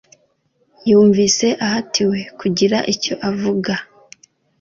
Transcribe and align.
yumvise 0.89 1.47
ahatiwe 1.65 2.19
kugira 2.39 2.77
icyo 2.93 3.13
avuga. 3.29 3.73